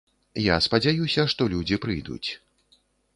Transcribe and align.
Я 0.43 0.55
спадзяюся, 0.67 1.25
што 1.33 1.47
людзі 1.55 1.79
прыйдуць. 1.83 2.29